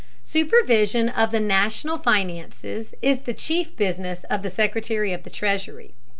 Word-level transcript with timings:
Supervision 0.23 1.09
of 1.09 1.29
the 1.29 1.39
national 1.39 1.99
finances 1.99 2.95
is 3.03 3.19
the 3.19 3.35
chief 3.35 3.77
business 3.77 4.23
of 4.31 4.41
the 4.41 4.49
Secretary 4.49 5.13
of 5.13 5.21
the 5.21 5.29
Treasury. 5.29 5.93